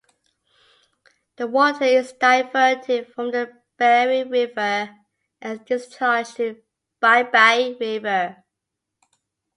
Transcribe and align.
The 1.35 1.45
water 1.45 1.83
is 1.83 2.13
diverted 2.13 3.13
from 3.13 3.29
the 3.29 3.51
Bheri 3.79 4.23
River 4.27 4.95
and 5.39 5.63
discharged 5.63 6.37
to 6.37 6.59
Babai 7.03 7.79
River. 7.79 8.43